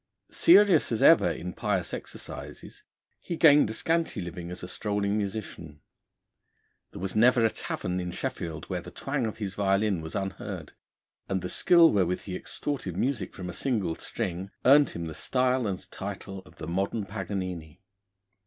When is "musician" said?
5.15-5.79